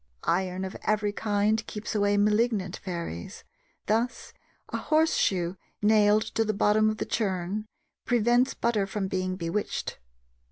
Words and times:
Iron 0.23 0.65
of 0.65 0.75
every 0.81 1.11
kind 1.13 1.63
keeps 1.67 1.93
away 1.93 2.17
malignant 2.17 2.77
fairies: 2.77 3.43
thus, 3.85 4.33
a 4.69 4.77
horseshoe 4.77 5.57
nailed 5.79 6.23
to 6.33 6.43
the 6.43 6.55
bottom 6.55 6.89
of 6.89 6.97
the 6.97 7.05
churn 7.05 7.67
prevents 8.03 8.55
butter 8.55 8.87
from 8.87 9.07
being 9.07 9.35
bewitched. 9.35 9.99